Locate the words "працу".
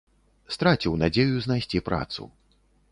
1.93-2.21